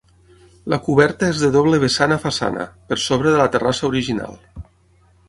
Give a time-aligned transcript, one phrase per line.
[0.73, 4.35] La coberta és de doble vessant a façana, per sobre de la terrassa original.